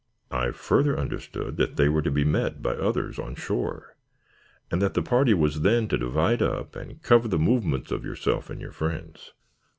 I 0.31 0.49
further 0.49 0.97
understood 0.97 1.57
that 1.57 1.75
they 1.75 1.87
were 1.87 2.01
to 2.01 2.09
be 2.09 2.23
met 2.23 2.63
by 2.63 2.71
others 2.71 3.19
on 3.19 3.35
shore 3.35 3.95
and 4.71 4.81
that 4.81 4.95
the 4.95 5.03
party 5.03 5.35
was 5.35 5.61
then 5.61 5.87
to 5.89 5.97
divide 5.99 6.41
up 6.41 6.75
and 6.75 6.99
cover 7.03 7.27
the 7.27 7.37
movements 7.37 7.91
of 7.91 8.03
yourself 8.03 8.49
and 8.49 8.59
your 8.59 8.71
friends. 8.71 9.33